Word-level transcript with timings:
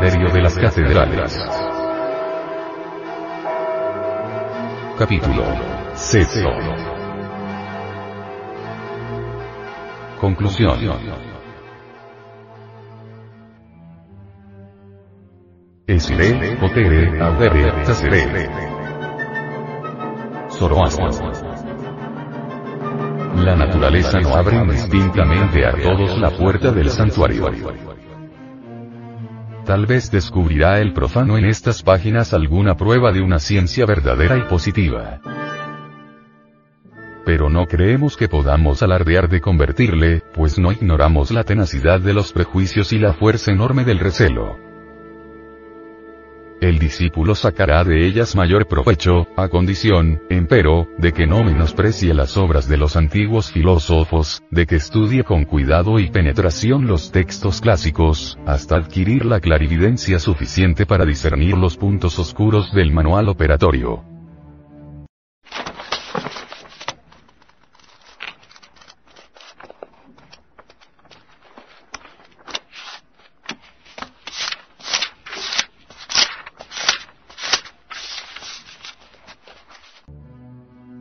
de 0.00 0.40
las 0.40 0.56
catedrales. 0.56 1.36
Capítulo 4.96 5.42
sexto. 5.94 6.48
Conclusión. 10.20 10.78
Esire, 15.88 16.56
potere, 16.58 17.20
audere, 17.20 17.72
tacere. 17.84 18.50
Zoroastro. 20.50 21.08
La 23.34 23.56
naturaleza 23.56 24.20
no 24.20 24.34
abre 24.36 24.58
indistintamente 24.58 25.66
a 25.66 25.72
todos 25.72 26.16
la 26.18 26.30
puerta 26.30 26.70
del 26.70 26.88
santuario. 26.88 27.97
Tal 29.68 29.84
vez 29.84 30.10
descubrirá 30.10 30.80
el 30.80 30.94
profano 30.94 31.36
en 31.36 31.44
estas 31.44 31.82
páginas 31.82 32.32
alguna 32.32 32.78
prueba 32.78 33.12
de 33.12 33.20
una 33.20 33.38
ciencia 33.38 33.84
verdadera 33.84 34.38
y 34.38 34.48
positiva. 34.48 35.20
Pero 37.26 37.50
no 37.50 37.66
creemos 37.66 38.16
que 38.16 38.28
podamos 38.28 38.82
alardear 38.82 39.28
de 39.28 39.42
convertirle, 39.42 40.22
pues 40.32 40.58
no 40.58 40.72
ignoramos 40.72 41.30
la 41.32 41.44
tenacidad 41.44 42.00
de 42.00 42.14
los 42.14 42.32
prejuicios 42.32 42.94
y 42.94 42.98
la 42.98 43.12
fuerza 43.12 43.52
enorme 43.52 43.84
del 43.84 43.98
recelo. 43.98 44.67
El 46.60 46.80
discípulo 46.80 47.36
sacará 47.36 47.84
de 47.84 48.04
ellas 48.04 48.34
mayor 48.34 48.66
provecho, 48.66 49.28
a 49.36 49.48
condición, 49.48 50.20
empero, 50.28 50.88
de 50.98 51.12
que 51.12 51.24
no 51.24 51.44
menosprecie 51.44 52.12
las 52.14 52.36
obras 52.36 52.68
de 52.68 52.76
los 52.76 52.96
antiguos 52.96 53.52
filósofos, 53.52 54.42
de 54.50 54.66
que 54.66 54.74
estudie 54.74 55.22
con 55.22 55.44
cuidado 55.44 56.00
y 56.00 56.10
penetración 56.10 56.88
los 56.88 57.12
textos 57.12 57.60
clásicos, 57.60 58.40
hasta 58.44 58.74
adquirir 58.74 59.24
la 59.24 59.38
clarividencia 59.38 60.18
suficiente 60.18 60.84
para 60.84 61.04
discernir 61.04 61.56
los 61.56 61.76
puntos 61.76 62.18
oscuros 62.18 62.72
del 62.72 62.90
manual 62.90 63.28
operatorio. 63.28 64.17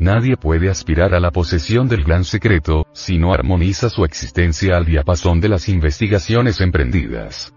Nadie 0.00 0.38
puede 0.38 0.70
aspirar 0.70 1.14
a 1.14 1.20
la 1.20 1.30
posesión 1.30 1.86
del 1.86 2.04
gran 2.04 2.24
secreto, 2.24 2.86
si 2.94 3.18
no 3.18 3.34
armoniza 3.34 3.90
su 3.90 4.02
existencia 4.06 4.78
al 4.78 4.86
diapasón 4.86 5.42
de 5.42 5.50
las 5.50 5.68
investigaciones 5.68 6.62
emprendidas. 6.62 7.52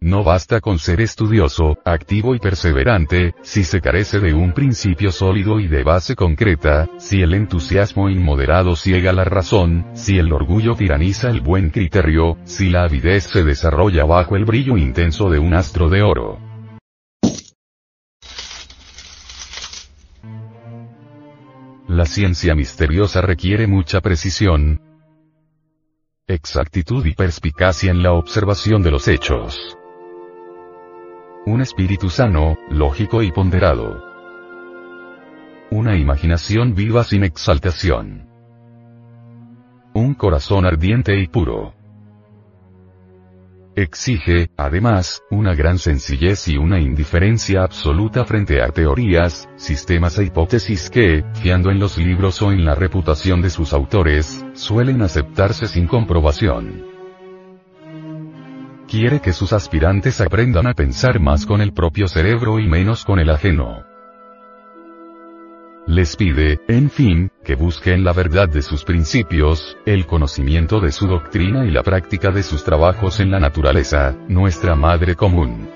No 0.00 0.24
basta 0.24 0.62
con 0.62 0.78
ser 0.78 1.02
estudioso, 1.02 1.76
activo 1.84 2.34
y 2.34 2.38
perseverante, 2.38 3.34
si 3.42 3.62
se 3.62 3.82
carece 3.82 4.20
de 4.20 4.32
un 4.32 4.54
principio 4.54 5.12
sólido 5.12 5.60
y 5.60 5.68
de 5.68 5.84
base 5.84 6.16
concreta, 6.16 6.88
si 6.96 7.20
el 7.20 7.34
entusiasmo 7.34 8.08
inmoderado 8.08 8.74
ciega 8.74 9.12
la 9.12 9.24
razón, 9.24 9.84
si 9.92 10.18
el 10.18 10.32
orgullo 10.32 10.76
tiraniza 10.76 11.28
el 11.28 11.42
buen 11.42 11.68
criterio, 11.68 12.38
si 12.44 12.70
la 12.70 12.84
avidez 12.84 13.24
se 13.24 13.44
desarrolla 13.44 14.06
bajo 14.06 14.34
el 14.34 14.46
brillo 14.46 14.78
intenso 14.78 15.28
de 15.28 15.40
un 15.40 15.52
astro 15.52 15.90
de 15.90 16.00
oro. 16.00 16.47
La 21.98 22.06
ciencia 22.06 22.54
misteriosa 22.54 23.20
requiere 23.22 23.66
mucha 23.66 24.00
precisión, 24.00 24.80
exactitud 26.28 27.04
y 27.04 27.12
perspicacia 27.12 27.90
en 27.90 28.04
la 28.04 28.12
observación 28.12 28.84
de 28.84 28.92
los 28.92 29.08
hechos. 29.08 29.76
Un 31.44 31.60
espíritu 31.60 32.08
sano, 32.08 32.56
lógico 32.70 33.24
y 33.24 33.32
ponderado. 33.32 34.00
Una 35.72 35.96
imaginación 35.96 36.76
viva 36.76 37.02
sin 37.02 37.24
exaltación. 37.24 38.28
Un 39.92 40.14
corazón 40.14 40.66
ardiente 40.66 41.18
y 41.18 41.26
puro. 41.26 41.74
Exige, 43.80 44.50
además, 44.56 45.22
una 45.30 45.54
gran 45.54 45.78
sencillez 45.78 46.48
y 46.48 46.56
una 46.56 46.80
indiferencia 46.80 47.62
absoluta 47.62 48.24
frente 48.24 48.60
a 48.60 48.70
teorías, 48.70 49.48
sistemas 49.54 50.18
e 50.18 50.24
hipótesis 50.24 50.90
que, 50.90 51.22
fiando 51.34 51.70
en 51.70 51.78
los 51.78 51.96
libros 51.96 52.42
o 52.42 52.50
en 52.50 52.64
la 52.64 52.74
reputación 52.74 53.40
de 53.40 53.50
sus 53.50 53.72
autores, 53.72 54.44
suelen 54.54 55.00
aceptarse 55.00 55.68
sin 55.68 55.86
comprobación. 55.86 56.86
Quiere 58.88 59.20
que 59.20 59.32
sus 59.32 59.52
aspirantes 59.52 60.20
aprendan 60.20 60.66
a 60.66 60.74
pensar 60.74 61.20
más 61.20 61.46
con 61.46 61.60
el 61.60 61.72
propio 61.72 62.08
cerebro 62.08 62.58
y 62.58 62.66
menos 62.66 63.04
con 63.04 63.20
el 63.20 63.30
ajeno. 63.30 63.84
Les 65.88 66.16
pide, 66.16 66.60
en 66.68 66.90
fin, 66.90 67.30
que 67.42 67.54
busquen 67.54 68.04
la 68.04 68.12
verdad 68.12 68.46
de 68.46 68.60
sus 68.60 68.84
principios, 68.84 69.74
el 69.86 70.04
conocimiento 70.04 70.80
de 70.80 70.92
su 70.92 71.06
doctrina 71.06 71.64
y 71.64 71.70
la 71.70 71.82
práctica 71.82 72.30
de 72.30 72.42
sus 72.42 72.62
trabajos 72.62 73.20
en 73.20 73.30
la 73.30 73.40
naturaleza, 73.40 74.14
nuestra 74.28 74.74
madre 74.74 75.14
común. 75.14 75.70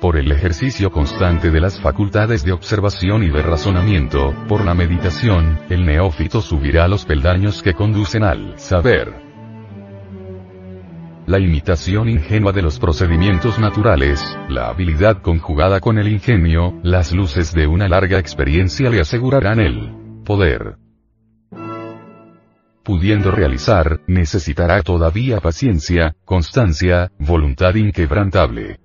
Por 0.00 0.16
el 0.16 0.30
ejercicio 0.30 0.92
constante 0.92 1.50
de 1.50 1.60
las 1.60 1.80
facultades 1.80 2.44
de 2.44 2.52
observación 2.52 3.24
y 3.24 3.30
de 3.30 3.42
razonamiento, 3.42 4.32
por 4.46 4.64
la 4.64 4.74
meditación, 4.74 5.58
el 5.68 5.84
neófito 5.84 6.40
subirá 6.40 6.86
los 6.86 7.04
peldaños 7.06 7.64
que 7.64 7.74
conducen 7.74 8.22
al 8.22 8.56
saber. 8.60 9.23
La 11.26 11.38
imitación 11.38 12.10
ingenua 12.10 12.52
de 12.52 12.60
los 12.60 12.78
procedimientos 12.78 13.58
naturales, 13.58 14.20
la 14.50 14.68
habilidad 14.68 15.22
conjugada 15.22 15.80
con 15.80 15.98
el 15.98 16.08
ingenio, 16.08 16.78
las 16.82 17.12
luces 17.12 17.54
de 17.54 17.66
una 17.66 17.88
larga 17.88 18.18
experiencia 18.18 18.90
le 18.90 19.00
asegurarán 19.00 19.58
el 19.58 19.90
poder. 20.26 20.76
Pudiendo 22.82 23.30
realizar, 23.30 24.00
necesitará 24.06 24.82
todavía 24.82 25.40
paciencia, 25.40 26.14
constancia, 26.26 27.10
voluntad 27.18 27.74
inquebrantable. 27.74 28.80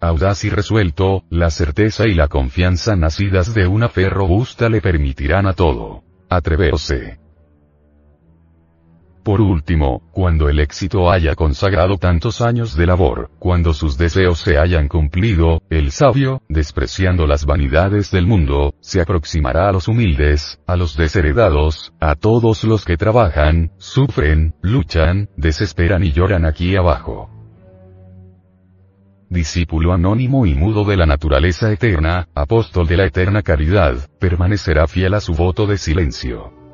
Audaz 0.00 0.44
y 0.44 0.50
resuelto, 0.50 1.24
la 1.28 1.50
certeza 1.50 2.06
y 2.06 2.14
la 2.14 2.28
confianza 2.28 2.94
nacidas 2.94 3.52
de 3.52 3.66
una 3.66 3.88
fe 3.88 4.08
robusta 4.08 4.68
le 4.68 4.80
permitirán 4.80 5.48
a 5.48 5.54
todo. 5.54 6.04
Atreverse. 6.28 7.25
Por 9.26 9.40
último, 9.40 10.02
cuando 10.12 10.48
el 10.48 10.60
éxito 10.60 11.10
haya 11.10 11.34
consagrado 11.34 11.96
tantos 11.96 12.40
años 12.40 12.76
de 12.76 12.86
labor, 12.86 13.32
cuando 13.40 13.74
sus 13.74 13.98
deseos 13.98 14.38
se 14.38 14.56
hayan 14.56 14.86
cumplido, 14.86 15.62
el 15.68 15.90
sabio, 15.90 16.42
despreciando 16.48 17.26
las 17.26 17.44
vanidades 17.44 18.12
del 18.12 18.24
mundo, 18.24 18.74
se 18.78 19.00
aproximará 19.00 19.68
a 19.68 19.72
los 19.72 19.88
humildes, 19.88 20.60
a 20.68 20.76
los 20.76 20.96
desheredados, 20.96 21.92
a 21.98 22.14
todos 22.14 22.62
los 22.62 22.84
que 22.84 22.96
trabajan, 22.96 23.72
sufren, 23.78 24.54
luchan, 24.62 25.28
desesperan 25.36 26.04
y 26.04 26.12
lloran 26.12 26.44
aquí 26.44 26.76
abajo. 26.76 27.28
Discípulo 29.28 29.92
anónimo 29.92 30.46
y 30.46 30.54
mudo 30.54 30.84
de 30.84 30.96
la 30.98 31.06
naturaleza 31.06 31.72
eterna, 31.72 32.28
apóstol 32.32 32.86
de 32.86 32.96
la 32.96 33.06
eterna 33.06 33.42
caridad, 33.42 34.08
permanecerá 34.20 34.86
fiel 34.86 35.14
a 35.14 35.20
su 35.20 35.34
voto 35.34 35.66
de 35.66 35.78
silencio. 35.78 36.65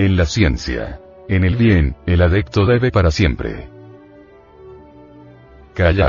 En 0.00 0.16
la 0.16 0.24
ciencia. 0.24 0.98
En 1.28 1.44
el 1.44 1.56
bien, 1.56 1.94
el 2.06 2.22
adecto 2.22 2.64
debe 2.64 2.90
para 2.90 3.10
siempre. 3.10 3.68
Calla. 5.74 6.08